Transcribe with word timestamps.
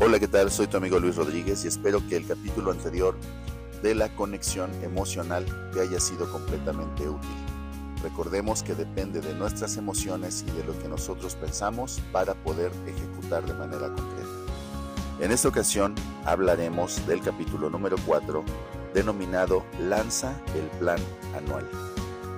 Hola, 0.00 0.20
¿qué 0.20 0.28
tal? 0.28 0.48
Soy 0.52 0.68
tu 0.68 0.76
amigo 0.76 1.00
Luis 1.00 1.16
Rodríguez 1.16 1.64
y 1.64 1.68
espero 1.68 2.00
que 2.08 2.14
el 2.14 2.24
capítulo 2.24 2.70
anterior 2.70 3.16
de 3.82 3.96
la 3.96 4.14
conexión 4.14 4.70
emocional 4.84 5.44
te 5.72 5.80
haya 5.80 5.98
sido 5.98 6.30
completamente 6.30 7.08
útil. 7.08 7.28
Recordemos 8.04 8.62
que 8.62 8.76
depende 8.76 9.20
de 9.20 9.34
nuestras 9.34 9.76
emociones 9.76 10.44
y 10.46 10.52
de 10.52 10.62
lo 10.62 10.78
que 10.78 10.86
nosotros 10.86 11.34
pensamos 11.34 12.00
para 12.12 12.34
poder 12.34 12.70
ejecutar 12.86 13.44
de 13.44 13.54
manera 13.54 13.88
concreta. 13.88 14.30
En 15.18 15.32
esta 15.32 15.48
ocasión 15.48 15.96
hablaremos 16.24 17.04
del 17.08 17.20
capítulo 17.20 17.68
número 17.68 17.96
4 18.06 18.44
denominado 18.94 19.64
Lanza 19.80 20.40
el 20.54 20.68
Plan 20.78 21.00
Anual. 21.36 21.68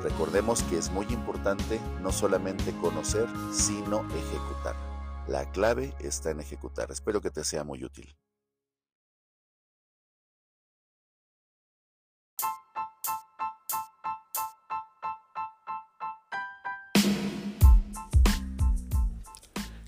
Recordemos 0.03 0.63
que 0.63 0.79
es 0.79 0.91
muy 0.91 1.05
importante 1.11 1.79
no 2.01 2.11
solamente 2.11 2.73
conocer, 2.81 3.29
sino 3.53 4.01
ejecutar. 4.17 4.89
La 5.29 5.50
clave 5.52 5.95
está 6.00 6.30
en 6.30 6.41
ejecutar. 6.41 6.91
Espero 6.91 7.21
que 7.21 7.30
te 7.30 7.45
sea 7.45 7.64
muy 7.64 7.84
útil. 7.84 8.17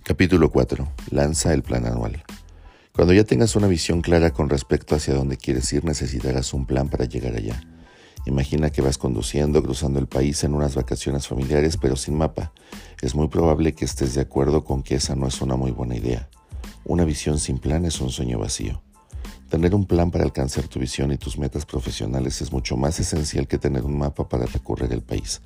Capítulo 0.05 0.51
4. 0.51 0.89
Lanza 1.11 1.55
el 1.55 1.63
plan 1.63 1.87
anual. 1.87 2.23
Cuando 2.93 3.15
ya 3.15 3.25
tengas 3.25 3.57
una 3.57 3.67
visión 3.67 4.03
clara 4.03 4.33
con 4.33 4.51
respecto 4.51 4.95
hacia 4.95 5.15
dónde 5.15 5.39
quieres 5.39 5.73
ir, 5.73 5.85
necesitarás 5.85 6.53
un 6.53 6.67
plan 6.67 6.89
para 6.89 7.07
llegar 7.07 7.35
allá. 7.35 7.61
Imagina 8.25 8.71
que 8.71 8.83
vas 8.83 8.99
conduciendo, 8.99 9.63
cruzando 9.63 9.99
el 9.99 10.07
país 10.07 10.45
en 10.45 10.55
unas 10.55 10.77
vacaciones 10.77 11.27
familiares, 11.27 11.77
pero 11.77 11.97
sin 11.97 12.17
mapa. 12.17 12.53
Es 13.01 13.17
muy 13.17 13.27
probable 13.27 13.75
que 13.75 13.85
estés 13.85 14.15
de 14.15 14.21
acuerdo 14.21 14.65
con 14.65 14.83
que 14.83 14.95
esa 14.95 15.17
no 15.17 15.27
es 15.27 15.41
una 15.41 15.57
muy 15.57 15.73
buena 15.73 15.97
idea. 15.97 16.29
Una 16.85 17.05
visión 17.05 17.41
sin 17.41 17.59
plan 17.59 17.85
es 17.85 18.01
un 18.01 18.11
sueño 18.11 18.39
vacío. 18.39 18.81
Tener 19.51 19.75
un 19.75 19.87
plan 19.87 20.13
para 20.13 20.25
alcanzar 20.25 20.69
tu 20.69 20.79
visión 20.79 21.11
y 21.11 21.19
tus 21.19 21.37
metas 21.37 21.67
profesionales 21.67 22.41
es 22.41 22.53
mucho 22.53 22.77
más 22.77 23.01
esencial 23.01 23.49
que 23.49 23.59
tener 23.59 23.85
un 23.85 23.99
mapa 23.99 24.29
para 24.29 24.47
recorrer 24.47 24.93
el 24.93 25.03
país. 25.03 25.43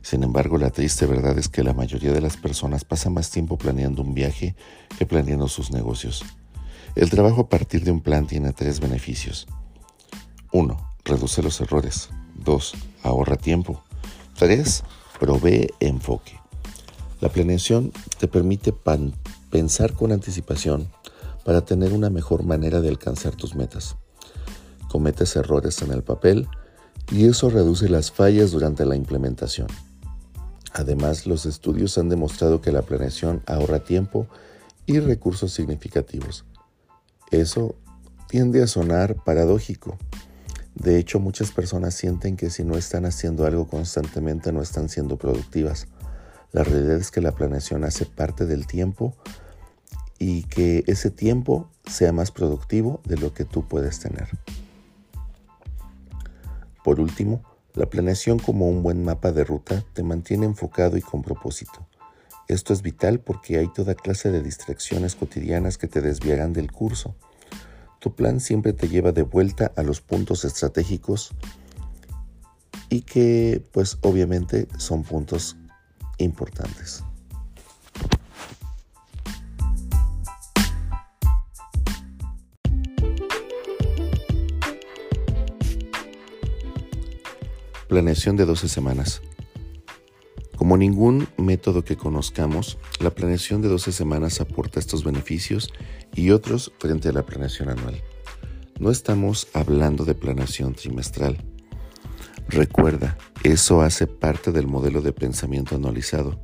Sin 0.00 0.22
embargo, 0.22 0.56
la 0.56 0.70
triste 0.70 1.06
verdad 1.06 1.36
es 1.36 1.48
que 1.48 1.64
la 1.64 1.74
mayoría 1.74 2.12
de 2.12 2.20
las 2.20 2.36
personas 2.36 2.84
pasa 2.84 3.10
más 3.10 3.30
tiempo 3.30 3.58
planeando 3.58 4.02
un 4.02 4.14
viaje 4.14 4.54
que 4.98 5.04
planeando 5.04 5.48
sus 5.48 5.72
negocios. 5.72 6.24
El 6.94 7.10
trabajo 7.10 7.42
a 7.42 7.48
partir 7.48 7.84
de 7.84 7.90
un 7.90 8.00
plan 8.00 8.26
tiene 8.26 8.52
tres 8.52 8.78
beneficios. 8.78 9.48
1 10.52 10.93
reduce 11.04 11.42
los 11.42 11.60
errores. 11.60 12.08
2. 12.36 12.74
Ahorra 13.02 13.36
tiempo. 13.36 13.82
3. 14.38 14.82
Provee 15.20 15.68
enfoque. 15.80 16.40
La 17.20 17.28
planeación 17.28 17.92
te 18.18 18.28
permite 18.28 18.74
pensar 19.50 19.94
con 19.94 20.12
anticipación 20.12 20.88
para 21.44 21.64
tener 21.64 21.92
una 21.92 22.10
mejor 22.10 22.44
manera 22.44 22.80
de 22.80 22.88
alcanzar 22.88 23.34
tus 23.34 23.54
metas. 23.54 23.96
Cometes 24.88 25.36
errores 25.36 25.80
en 25.82 25.92
el 25.92 26.02
papel 26.02 26.48
y 27.12 27.26
eso 27.26 27.50
reduce 27.50 27.88
las 27.88 28.10
fallas 28.10 28.50
durante 28.50 28.84
la 28.84 28.96
implementación. 28.96 29.68
Además, 30.72 31.26
los 31.26 31.46
estudios 31.46 31.96
han 31.98 32.08
demostrado 32.08 32.60
que 32.60 32.72
la 32.72 32.82
planeación 32.82 33.42
ahorra 33.46 33.80
tiempo 33.80 34.26
y 34.86 34.98
recursos 34.98 35.52
significativos. 35.52 36.44
Eso 37.30 37.76
tiende 38.28 38.62
a 38.62 38.66
sonar 38.66 39.22
paradójico, 39.22 39.98
de 40.74 40.98
hecho, 40.98 41.20
muchas 41.20 41.52
personas 41.52 41.94
sienten 41.94 42.36
que 42.36 42.50
si 42.50 42.64
no 42.64 42.76
están 42.76 43.06
haciendo 43.06 43.46
algo 43.46 43.68
constantemente 43.68 44.52
no 44.52 44.60
están 44.60 44.88
siendo 44.88 45.16
productivas. 45.16 45.86
La 46.52 46.64
realidad 46.64 46.96
es 46.96 47.10
que 47.10 47.20
la 47.20 47.32
planeación 47.32 47.84
hace 47.84 48.06
parte 48.06 48.44
del 48.44 48.66
tiempo 48.66 49.14
y 50.18 50.42
que 50.44 50.82
ese 50.86 51.10
tiempo 51.10 51.70
sea 51.86 52.12
más 52.12 52.30
productivo 52.30 53.00
de 53.04 53.16
lo 53.16 53.32
que 53.32 53.44
tú 53.44 53.66
puedes 53.66 54.00
tener. 54.00 54.28
Por 56.82 57.00
último, 57.00 57.42
la 57.72 57.86
planeación 57.86 58.38
como 58.38 58.68
un 58.68 58.82
buen 58.82 59.04
mapa 59.04 59.32
de 59.32 59.44
ruta 59.44 59.84
te 59.94 60.02
mantiene 60.02 60.46
enfocado 60.46 60.96
y 60.96 61.02
con 61.02 61.22
propósito. 61.22 61.86
Esto 62.46 62.72
es 62.72 62.82
vital 62.82 63.20
porque 63.20 63.58
hay 63.58 63.72
toda 63.72 63.94
clase 63.94 64.30
de 64.30 64.42
distracciones 64.42 65.14
cotidianas 65.14 65.78
que 65.78 65.88
te 65.88 66.00
desviarán 66.00 66.52
del 66.52 66.70
curso. 66.70 67.14
Tu 68.04 68.14
plan 68.14 68.38
siempre 68.38 68.74
te 68.74 68.86
lleva 68.86 69.12
de 69.12 69.22
vuelta 69.22 69.72
a 69.76 69.82
los 69.82 70.02
puntos 70.02 70.44
estratégicos 70.44 71.30
y 72.90 73.00
que 73.00 73.64
pues 73.72 73.96
obviamente 74.02 74.68
son 74.76 75.04
puntos 75.04 75.56
importantes. 76.18 77.02
Planeación 87.88 88.36
de 88.36 88.44
12 88.44 88.68
semanas. 88.68 89.22
Como 90.56 90.76
ningún 90.76 91.26
método 91.38 91.84
que 91.84 91.96
conozcamos, 91.96 92.76
la 93.00 93.10
planeación 93.10 93.62
de 93.62 93.68
12 93.68 93.92
semanas 93.92 94.42
aporta 94.42 94.78
estos 94.78 95.04
beneficios 95.04 95.72
y 96.14 96.30
otros 96.30 96.72
frente 96.78 97.08
a 97.08 97.12
la 97.12 97.24
planeación 97.24 97.68
anual. 97.70 98.02
No 98.78 98.90
estamos 98.90 99.48
hablando 99.52 100.04
de 100.04 100.14
planeación 100.14 100.74
trimestral. 100.74 101.38
Recuerda, 102.48 103.16
eso 103.42 103.82
hace 103.82 104.06
parte 104.06 104.52
del 104.52 104.66
modelo 104.66 105.00
de 105.00 105.12
pensamiento 105.12 105.76
anualizado. 105.76 106.40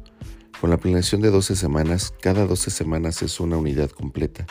Con 0.60 0.70
la 0.70 0.76
planeación 0.76 1.20
de 1.20 1.30
12 1.30 1.56
semanas, 1.56 2.12
cada 2.20 2.46
12 2.46 2.70
semanas 2.70 3.22
es 3.22 3.40
una 3.40 3.56
unidad 3.56 3.90
completa. 3.90 4.46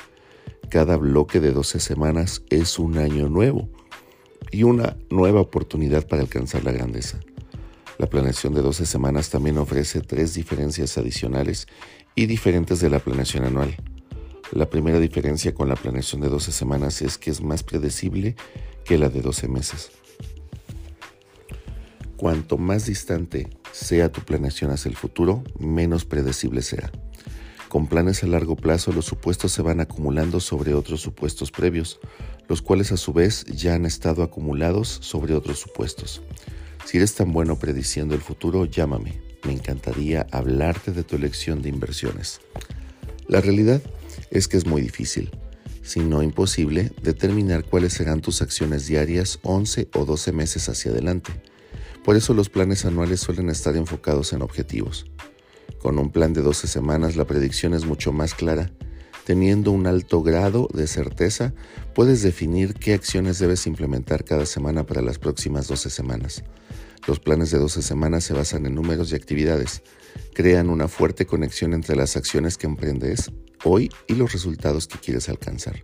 Cada 0.69 0.97
bloque 0.97 1.39
de 1.39 1.51
12 1.51 1.79
semanas 1.79 2.43
es 2.49 2.79
un 2.79 2.97
año 2.97 3.29
nuevo 3.29 3.69
y 4.51 4.63
una 4.63 4.97
nueva 5.09 5.41
oportunidad 5.41 6.07
para 6.07 6.21
alcanzar 6.21 6.63
la 6.63 6.71
grandeza. 6.71 7.19
La 7.97 8.07
planeación 8.07 8.53
de 8.53 8.61
12 8.61 8.85
semanas 8.85 9.29
también 9.29 9.57
ofrece 9.57 10.01
tres 10.01 10.33
diferencias 10.33 10.97
adicionales 10.97 11.67
y 12.15 12.27
diferentes 12.27 12.79
de 12.79 12.89
la 12.89 12.99
planeación 12.99 13.45
anual. 13.45 13.75
La 14.51 14.67
primera 14.67 14.99
diferencia 14.99 15.53
con 15.53 15.69
la 15.69 15.75
planeación 15.75 16.21
de 16.21 16.29
12 16.29 16.51
semanas 16.51 17.03
es 17.03 17.19
que 17.19 17.29
es 17.29 17.41
más 17.41 17.61
predecible 17.61 18.35
que 18.83 18.97
la 18.97 19.09
de 19.09 19.21
12 19.21 19.47
meses. 19.47 19.91
Cuanto 22.17 22.57
más 22.57 22.87
distante 22.87 23.47
sea 23.71 24.11
tu 24.11 24.21
planeación 24.21 24.71
hacia 24.71 24.89
el 24.89 24.95
futuro, 24.95 25.43
menos 25.59 26.03
predecible 26.03 26.63
será. 26.63 26.91
Con 27.69 27.85
planes 27.85 28.23
a 28.23 28.27
largo 28.27 28.55
plazo, 28.55 28.91
los 28.91 29.05
supuestos 29.05 29.51
se 29.51 29.61
van 29.61 29.79
acumulando 29.79 30.39
sobre 30.39 30.73
otros 30.73 31.01
supuestos 31.01 31.51
previos, 31.51 31.99
los 32.47 32.63
cuales 32.63 32.91
a 32.91 32.97
su 32.97 33.13
vez 33.13 33.45
ya 33.45 33.75
han 33.75 33.85
estado 33.85 34.23
acumulados 34.23 34.87
sobre 34.87 35.35
otros 35.35 35.59
supuestos. 35.59 36.23
Si 36.85 36.97
eres 36.97 37.13
tan 37.13 37.31
bueno 37.31 37.59
prediciendo 37.59 38.15
el 38.15 38.21
futuro, 38.21 38.65
llámame. 38.65 39.21
Me 39.45 39.53
encantaría 39.53 40.25
hablarte 40.31 40.91
de 40.91 41.03
tu 41.03 41.15
elección 41.15 41.61
de 41.61 41.69
inversiones. 41.69 42.41
La 43.27 43.41
realidad 43.41 43.79
es 44.31 44.47
que 44.47 44.57
es 44.57 44.65
muy 44.65 44.81
difícil, 44.81 45.31
si 45.89 46.01
no 46.01 46.21
imposible, 46.21 46.91
determinar 47.01 47.63
cuáles 47.63 47.93
serán 47.93 48.21
tus 48.21 48.43
acciones 48.43 48.85
diarias 48.85 49.39
11 49.41 49.89
o 49.95 50.05
12 50.05 50.31
meses 50.33 50.69
hacia 50.69 50.91
adelante. 50.91 51.31
Por 52.03 52.15
eso 52.15 52.35
los 52.35 52.47
planes 52.47 52.85
anuales 52.85 53.21
suelen 53.21 53.49
estar 53.49 53.75
enfocados 53.75 54.31
en 54.33 54.43
objetivos. 54.43 55.07
Con 55.79 55.97
un 55.97 56.11
plan 56.11 56.33
de 56.33 56.41
12 56.41 56.67
semanas 56.67 57.15
la 57.15 57.25
predicción 57.25 57.73
es 57.73 57.85
mucho 57.85 58.11
más 58.11 58.35
clara. 58.35 58.71
Teniendo 59.25 59.71
un 59.71 59.87
alto 59.87 60.21
grado 60.21 60.67
de 60.73 60.85
certeza, 60.85 61.53
puedes 61.95 62.21
definir 62.21 62.75
qué 62.75 62.93
acciones 62.93 63.39
debes 63.39 63.65
implementar 63.65 64.25
cada 64.25 64.45
semana 64.45 64.85
para 64.85 65.01
las 65.01 65.17
próximas 65.17 65.67
12 65.67 65.89
semanas. 65.89 66.43
Los 67.07 67.19
planes 67.19 67.49
de 67.49 67.57
12 67.57 67.81
semanas 67.81 68.25
se 68.25 68.33
basan 68.33 68.67
en 68.67 68.75
números 68.75 69.11
y 69.11 69.15
actividades. 69.15 69.81
Crean 70.33 70.69
una 70.69 70.87
fuerte 70.87 71.25
conexión 71.25 71.73
entre 71.73 71.95
las 71.95 72.15
acciones 72.15 72.57
que 72.57 72.67
emprendes 72.67 73.31
hoy 73.63 73.89
y 74.07 74.15
los 74.15 74.31
resultados 74.31 74.87
que 74.87 74.99
quieres 74.99 75.29
alcanzar. 75.29 75.83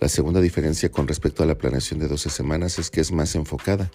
La 0.00 0.08
segunda 0.08 0.40
diferencia 0.40 0.90
con 0.90 1.06
respecto 1.06 1.42
a 1.42 1.46
la 1.46 1.58
planeación 1.58 2.00
de 2.00 2.08
12 2.08 2.30
semanas 2.30 2.78
es 2.78 2.90
que 2.90 3.00
es 3.00 3.12
más 3.12 3.34
enfocada. 3.34 3.90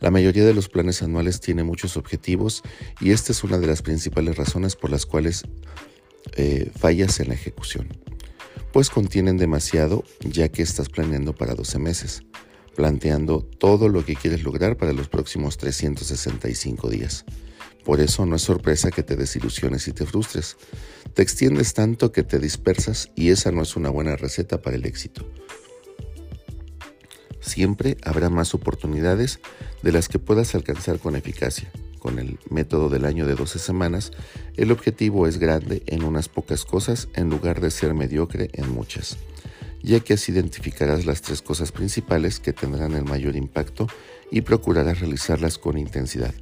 La 0.00 0.10
mayoría 0.10 0.44
de 0.44 0.54
los 0.54 0.68
planes 0.68 1.02
anuales 1.02 1.40
tiene 1.40 1.64
muchos 1.64 1.96
objetivos 1.96 2.62
y 3.00 3.10
esta 3.10 3.32
es 3.32 3.44
una 3.44 3.58
de 3.58 3.66
las 3.66 3.82
principales 3.82 4.36
razones 4.36 4.76
por 4.76 4.90
las 4.90 5.04
cuales 5.04 5.42
eh, 6.36 6.70
fallas 6.78 7.20
en 7.20 7.28
la 7.28 7.34
ejecución. 7.34 7.88
Pues 8.72 8.88
contienen 8.88 9.36
demasiado 9.36 10.04
ya 10.20 10.48
que 10.48 10.62
estás 10.62 10.88
planeando 10.88 11.34
para 11.34 11.54
12 11.54 11.78
meses 11.78 12.22
planteando 12.80 13.42
todo 13.42 13.88
lo 13.88 14.04
que 14.04 14.16
quieres 14.16 14.42
lograr 14.42 14.76
para 14.76 14.92
los 14.92 15.08
próximos 15.08 15.58
365 15.58 16.88
días. 16.88 17.24
Por 17.84 18.00
eso 18.00 18.26
no 18.26 18.36
es 18.36 18.42
sorpresa 18.42 18.90
que 18.90 19.02
te 19.02 19.16
desilusiones 19.16 19.88
y 19.88 19.92
te 19.92 20.06
frustres. 20.06 20.56
Te 21.14 21.22
extiendes 21.22 21.74
tanto 21.74 22.12
que 22.12 22.22
te 22.22 22.38
dispersas 22.38 23.10
y 23.14 23.30
esa 23.30 23.52
no 23.52 23.62
es 23.62 23.76
una 23.76 23.90
buena 23.90 24.16
receta 24.16 24.60
para 24.62 24.76
el 24.76 24.84
éxito. 24.84 25.26
Siempre 27.40 27.96
habrá 28.04 28.28
más 28.30 28.54
oportunidades 28.54 29.40
de 29.82 29.92
las 29.92 30.08
que 30.08 30.18
puedas 30.18 30.54
alcanzar 30.54 30.98
con 30.98 31.16
eficacia. 31.16 31.70
Con 31.98 32.18
el 32.18 32.38
método 32.48 32.88
del 32.88 33.04
año 33.04 33.26
de 33.26 33.34
12 33.34 33.58
semanas, 33.58 34.12
el 34.56 34.72
objetivo 34.72 35.26
es 35.26 35.38
grande 35.38 35.82
en 35.86 36.04
unas 36.04 36.28
pocas 36.28 36.64
cosas 36.64 37.08
en 37.14 37.28
lugar 37.28 37.60
de 37.60 37.70
ser 37.70 37.94
mediocre 37.94 38.50
en 38.52 38.70
muchas. 38.70 39.16
ya 39.82 40.00
que 40.00 40.12
así 40.12 40.30
identificarás 40.30 41.06
las 41.06 41.22
tres 41.22 41.40
cosas 41.40 41.72
principales 41.72 42.38
que 42.38 42.52
tendrán 42.52 42.92
el 42.92 43.04
mayor 43.04 43.34
impacto 43.34 43.86
y 44.30 44.42
procurarás 44.42 45.00
realizarlas 45.00 45.56
con 45.56 45.78
intensidad. 45.78 46.34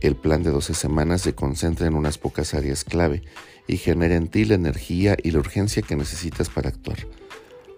El 0.00 0.16
plan 0.16 0.42
de 0.42 0.50
12 0.50 0.74
semanas 0.74 1.22
se 1.22 1.34
concentra 1.34 1.86
en 1.86 1.94
unas 1.94 2.18
pocas 2.18 2.54
áreas 2.54 2.84
clave 2.84 3.22
y 3.66 3.76
genera 3.76 4.16
en 4.16 4.28
ti 4.28 4.44
la 4.44 4.54
energía 4.54 5.16
y 5.22 5.30
la 5.30 5.38
urgencia 5.40 5.82
que 5.82 5.96
necesitas 5.96 6.48
para 6.48 6.70
actuar. 6.70 6.98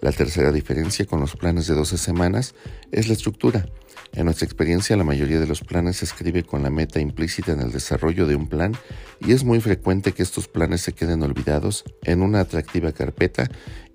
La 0.01 0.11
tercera 0.11 0.51
diferencia 0.51 1.07
con 1.07 1.21
los 1.21 1.37
planes 1.37 1.69
de 1.69 1.75
12 1.75 1.97
semanas 1.97 2.55
es 2.91 3.07
la 3.07 3.15
estructura. 3.15 3.67
En 4.15 4.25
nuestra 4.25 4.45
experiencia, 4.45 4.97
la 4.97 5.05
mayoría 5.05 5.39
de 5.39 5.47
los 5.47 5.61
planes 5.61 5.99
se 5.99 6.05
escribe 6.05 6.43
con 6.43 6.63
la 6.63 6.71
meta 6.71 7.01
implícita 7.01 7.53
en 7.53 7.61
el 7.61 7.73
desarrollo 7.73 8.27
de 8.27 8.35
un 8.35 8.49
plan 8.49 8.73
y 9.21 9.33
es 9.33 9.45
muy 9.45 9.61
frecuente 9.61 10.13
que 10.13 10.23
estos 10.23 10.49
planes 10.49 10.81
se 10.81 10.93
queden 10.93 11.23
olvidados 11.23 11.85
en 12.03 12.21
una 12.21 12.41
atractiva 12.41 12.93
carpeta 12.93 13.49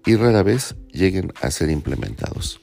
y 0.05 0.15
rara 0.15 0.43
vez 0.43 0.75
lleguen 0.91 1.33
a 1.41 1.51
ser 1.51 1.69
implementados. 1.69 2.61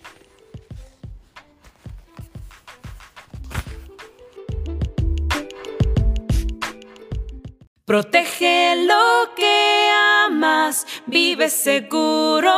Protege 7.87 8.87
lo 8.87 9.35
que 9.37 9.91
amas, 10.27 10.87
vive 11.07 11.51
seguro. 11.51 12.51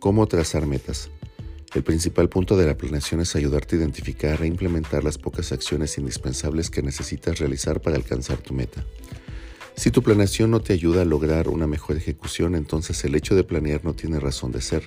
¿Cómo 0.00 0.26
trazar 0.26 0.66
metas? 0.66 1.08
El 1.72 1.84
principal 1.84 2.28
punto 2.28 2.56
de 2.56 2.66
la 2.66 2.76
planeación 2.76 3.20
es 3.20 3.36
ayudarte 3.36 3.76
a 3.76 3.78
identificar 3.78 4.42
e 4.42 4.48
implementar 4.48 5.04
las 5.04 5.18
pocas 5.18 5.52
acciones 5.52 5.98
indispensables 5.98 6.68
que 6.68 6.82
necesitas 6.82 7.38
realizar 7.38 7.80
para 7.80 7.94
alcanzar 7.94 8.38
tu 8.38 8.54
meta. 8.54 8.84
Si 9.76 9.92
tu 9.92 10.02
planeación 10.02 10.50
no 10.50 10.58
te 10.58 10.72
ayuda 10.72 11.02
a 11.02 11.04
lograr 11.04 11.46
una 11.46 11.68
mejor 11.68 11.96
ejecución, 11.96 12.56
entonces 12.56 13.04
el 13.04 13.14
hecho 13.14 13.36
de 13.36 13.44
planear 13.44 13.84
no 13.84 13.94
tiene 13.94 14.18
razón 14.18 14.50
de 14.50 14.62
ser. 14.62 14.82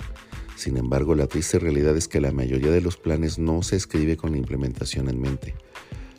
Sin 0.61 0.77
embargo, 0.77 1.15
la 1.15 1.25
triste 1.25 1.57
realidad 1.57 1.97
es 1.97 2.07
que 2.07 2.21
la 2.21 2.31
mayoría 2.31 2.69
de 2.69 2.81
los 2.81 2.95
planes 2.95 3.39
no 3.39 3.63
se 3.63 3.75
escribe 3.75 4.15
con 4.15 4.33
la 4.33 4.37
implementación 4.37 5.09
en 5.09 5.19
mente. 5.19 5.55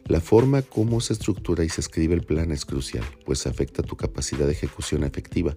La 0.09 0.21
forma 0.21 0.62
como 0.62 1.00
se 1.00 1.12
estructura 1.12 1.62
y 1.62 1.69
se 1.69 1.81
escribe 1.81 2.17
el 2.17 2.23
plan 2.23 2.50
es 2.50 2.65
crucial, 2.65 3.05
pues 3.25 3.47
afecta 3.47 3.85
tu 3.85 3.94
capacidad 3.94 4.47
de 4.47 4.50
ejecución 4.50 5.05
efectiva. 5.05 5.56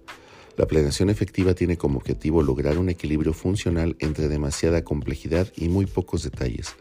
La 0.56 0.68
planeación 0.68 1.10
efectiva 1.10 1.52
tiene 1.54 1.76
como 1.76 1.98
objetivo 1.98 2.44
lograr 2.44 2.78
un 2.78 2.88
equilibrio 2.88 3.32
funcional 3.32 3.96
entre 3.98 4.28
demasiada 4.28 4.84
complejidad 4.84 5.52
y 5.56 5.68
muy 5.68 5.86
pocos 5.86 6.22
detalles. 6.22 6.76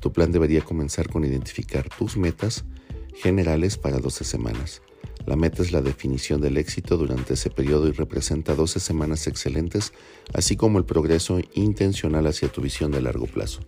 Tu 0.00 0.12
plan 0.12 0.30
debería 0.30 0.60
comenzar 0.60 1.08
con 1.08 1.24
identificar 1.24 1.88
tus 1.88 2.18
metas 2.18 2.66
generales 3.14 3.78
para 3.78 4.00
12 4.00 4.22
semanas. 4.24 4.82
La 5.28 5.36
meta 5.36 5.60
es 5.60 5.72
la 5.72 5.82
definición 5.82 6.40
del 6.40 6.56
éxito 6.56 6.96
durante 6.96 7.34
ese 7.34 7.50
periodo 7.50 7.86
y 7.86 7.92
representa 7.92 8.54
12 8.54 8.80
semanas 8.80 9.26
excelentes, 9.26 9.92
así 10.32 10.56
como 10.56 10.78
el 10.78 10.86
progreso 10.86 11.38
intencional 11.52 12.26
hacia 12.26 12.48
tu 12.48 12.62
visión 12.62 12.90
de 12.92 13.02
largo 13.02 13.26
plazo. 13.26 13.60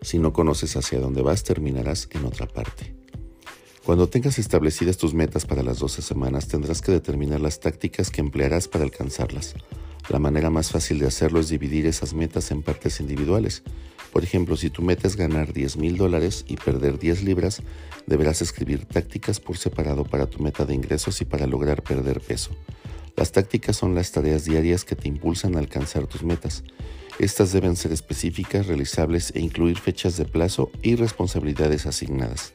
Si 0.00 0.20
no 0.20 0.32
conoces 0.32 0.76
hacia 0.76 1.00
dónde 1.00 1.22
vas, 1.22 1.42
terminarás 1.42 2.08
en 2.12 2.24
otra 2.24 2.46
parte. 2.46 2.94
Cuando 3.84 4.08
tengas 4.08 4.38
establecidas 4.38 4.96
tus 4.96 5.12
metas 5.12 5.44
para 5.44 5.64
las 5.64 5.80
12 5.80 6.02
semanas, 6.02 6.46
tendrás 6.46 6.80
que 6.80 6.92
determinar 6.92 7.40
las 7.40 7.58
tácticas 7.58 8.12
que 8.12 8.20
emplearás 8.20 8.68
para 8.68 8.84
alcanzarlas. 8.84 9.56
La 10.10 10.18
manera 10.18 10.50
más 10.50 10.70
fácil 10.70 10.98
de 10.98 11.06
hacerlo 11.06 11.40
es 11.40 11.48
dividir 11.48 11.86
esas 11.86 12.12
metas 12.12 12.50
en 12.50 12.62
partes 12.62 13.00
individuales. 13.00 13.62
Por 14.12 14.22
ejemplo, 14.22 14.56
si 14.56 14.70
tu 14.70 14.82
meta 14.82 15.08
es 15.08 15.16
ganar 15.16 15.52
10 15.52 15.78
mil 15.78 15.96
dólares 15.96 16.44
y 16.46 16.56
perder 16.56 16.98
10 16.98 17.24
libras, 17.24 17.62
deberás 18.06 18.42
escribir 18.42 18.84
tácticas 18.84 19.40
por 19.40 19.56
separado 19.56 20.04
para 20.04 20.26
tu 20.26 20.42
meta 20.42 20.66
de 20.66 20.74
ingresos 20.74 21.20
y 21.20 21.24
para 21.24 21.46
lograr 21.46 21.82
perder 21.82 22.20
peso. 22.20 22.50
Las 23.16 23.32
tácticas 23.32 23.76
son 23.76 23.94
las 23.94 24.12
tareas 24.12 24.44
diarias 24.44 24.84
que 24.84 24.94
te 24.94 25.08
impulsan 25.08 25.56
a 25.56 25.58
alcanzar 25.58 26.06
tus 26.06 26.22
metas. 26.22 26.64
Estas 27.18 27.52
deben 27.52 27.76
ser 27.76 27.92
específicas, 27.92 28.66
realizables 28.66 29.32
e 29.34 29.40
incluir 29.40 29.78
fechas 29.78 30.16
de 30.16 30.26
plazo 30.26 30.70
y 30.82 30.96
responsabilidades 30.96 31.86
asignadas. 31.86 32.52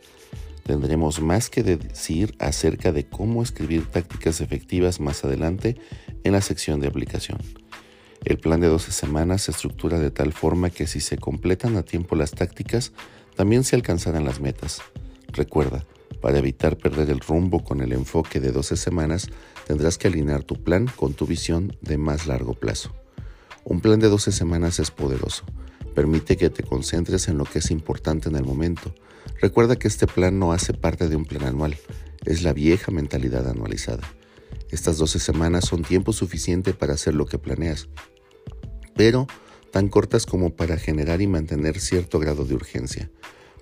Tendremos 0.69 1.19
más 1.19 1.49
que 1.49 1.63
decir 1.63 2.35
acerca 2.37 2.91
de 2.91 3.07
cómo 3.07 3.41
escribir 3.41 3.87
tácticas 3.87 4.39
efectivas 4.39 4.99
más 4.99 5.23
adelante 5.25 5.77
en 6.24 6.33
la 6.33 6.42
sección 6.42 6.80
de 6.80 6.88
aplicación. 6.88 7.39
El 8.25 8.38
plan 8.38 8.60
de 8.60 8.68
12 8.68 8.92
semanas 8.92 9.44
se 9.44 9.51
estructura 9.51 10.00
de 10.00 10.12
tal 10.12 10.33
forma 10.33 10.69
que 10.69 10.88
si 10.88 11.00
se 11.00 11.18
completan 11.18 11.77
a 11.77 11.83
tiempo 11.83 12.16
las 12.16 12.31
tácticas, 12.31 12.92
también 13.36 13.63
se 13.63 13.75
alcanzarán 13.75 14.25
las 14.25 14.39
metas. 14.39 14.81
Recuerda, 15.27 15.86
para 16.21 16.39
evitar 16.39 16.77
perder 16.77 17.10
el 17.10 17.19
rumbo 17.19 17.63
con 17.63 17.81
el 17.81 17.94
enfoque 17.94 18.39
de 18.39 18.51
12 18.51 18.75
semanas, 18.75 19.30
tendrás 19.68 19.98
que 19.98 20.07
alinear 20.07 20.44
tu 20.44 20.56
plan 20.56 20.88
con 20.95 21.13
tu 21.13 21.25
visión 21.25 21.77
de 21.81 21.98
más 21.98 22.27
largo 22.27 22.54
plazo. 22.54 22.94
Un 23.63 23.80
plan 23.80 24.00
de 24.00 24.10
12 24.10 24.31
semanas 24.31 24.80
es 24.80 24.92
poderoso. 24.92 25.45
Permite 25.95 26.36
que 26.36 26.50
te 26.50 26.63
concentres 26.63 27.27
en 27.30 27.38
lo 27.38 27.45
que 27.45 27.60
es 27.60 27.71
importante 27.71 28.30
en 28.30 28.36
el 28.36 28.44
momento 28.44 28.94
Recuerda 29.42 29.77
que 29.77 29.88
este 29.88 30.06
plan 30.06 30.38
no 30.38 30.51
hace 30.51 30.74
parte 30.74 31.07
de 31.07 31.16
un 31.16 31.25
plan 31.25 31.44
anual, 31.44 31.77
es 32.25 32.44
la 32.44 32.51
vieja 32.51 32.92
mentalidad 32.92 33.48
anualizada. 33.48 34.01
Estas 34.71 34.98
12 34.98 35.19
semanas 35.19 35.66
son 35.66 35.83
tiempo 35.83 36.13
suficiente 36.13 36.74
para 36.74 36.94
hacer 36.94 37.16
lo 37.16 37.25
que 37.25 37.39
planeas, 37.39 37.89
pero 38.95 39.27
tan 39.71 39.88
cortas 39.88 40.25
como 40.25 40.56
para 40.56 40.77
generar 40.77 41.21
y 41.21 41.27
mantener 41.27 41.80
cierto 41.80 42.19
grado 42.19 42.45
de 42.45 42.56
urgencia. 42.56 43.10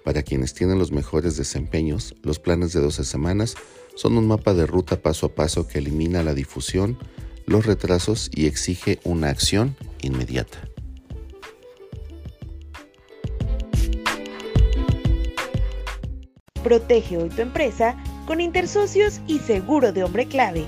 Para 0.04 0.24
quienes 0.24 0.54
tienen 0.54 0.80
los 0.80 0.92
mejores 0.92 1.38
desempeños, 1.38 2.16
los 2.24 2.40
planes 2.40 2.74
de 2.74 2.80
12 2.82 3.04
semanas 3.04 3.56
son 3.96 4.18
un 4.18 4.28
mapa 4.28 4.54
de 4.54 4.66
ruta 4.66 5.02
paso 5.02 5.28
a 5.28 5.36
paso 5.36 5.68
que 5.68 5.80
elimina 5.80 6.24
la 6.24 6.34
difusión, 6.34 6.98
los 7.46 7.66
retrasos 7.66 8.30
y 8.34 8.46
exige 8.46 9.00
una 9.04 9.30
acción 9.30 9.76
inmediata. 10.02 10.70
Protege 16.64 17.18
hoy 17.18 17.30
tu 17.30 17.42
empresa 17.42 17.96
con 18.26 18.42
Intersocios 18.42 19.22
y 19.26 19.40
Seguro 19.40 19.94
de 19.94 20.04
Hombre 20.04 20.28
Clave. 20.28 20.66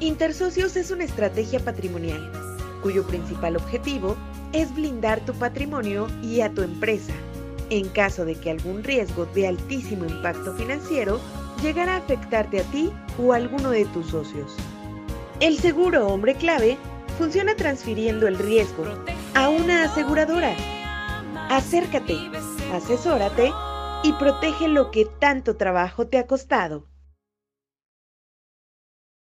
Intersocios 0.00 0.76
es 0.76 0.90
una 0.90 1.04
estrategia 1.04 1.60
patrimonial 1.60 2.32
cuyo 2.82 3.06
principal 3.06 3.56
objetivo 3.56 4.16
es 4.52 4.74
blindar 4.74 5.20
tu 5.20 5.34
patrimonio 5.34 6.08
y 6.22 6.40
a 6.40 6.50
tu 6.50 6.62
empresa 6.62 7.12
en 7.70 7.88
caso 7.88 8.24
de 8.24 8.34
que 8.34 8.50
algún 8.50 8.84
riesgo 8.84 9.26
de 9.26 9.46
altísimo 9.46 10.04
impacto 10.04 10.54
financiero 10.54 11.20
llegara 11.62 11.94
a 11.94 11.98
afectarte 11.98 12.60
a 12.60 12.64
ti 12.64 12.92
o 13.18 13.32
a 13.32 13.36
alguno 13.36 13.70
de 13.70 13.84
tus 13.86 14.08
socios. 14.08 14.56
El 15.38 15.58
seguro 15.58 16.08
hombre 16.08 16.34
clave 16.34 16.76
funciona 17.16 17.54
transfiriendo 17.54 18.26
el 18.26 18.38
riesgo 18.38 18.84
a 19.34 19.48
una 19.48 19.84
aseguradora. 19.84 20.54
Acércate, 21.48 22.16
asesórate 22.72 23.52
y 24.02 24.12
protege 24.14 24.68
lo 24.68 24.90
que 24.90 25.06
tanto 25.18 25.56
trabajo 25.56 26.06
te 26.06 26.18
ha 26.18 26.26
costado. 26.26 26.89